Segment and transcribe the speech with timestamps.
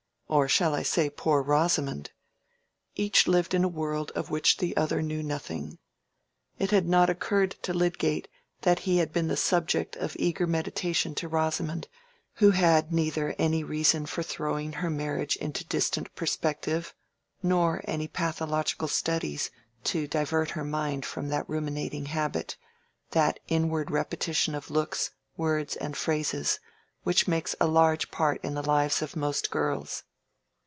[0.31, 2.11] or shall I say, Poor Rosamond!
[2.95, 5.77] Each lived in a world of which the other knew nothing.
[6.57, 8.29] It had not occurred to Lydgate
[8.61, 11.89] that he had been a subject of eager meditation to Rosamond,
[12.35, 16.95] who had neither any reason for throwing her marriage into distant perspective,
[17.43, 19.51] nor any pathological studies
[19.83, 22.55] to divert her mind from that ruminating habit,
[23.09, 26.61] that inward repetition of looks, words, and phrases,
[27.03, 30.03] which makes a large part in the lives of most girls.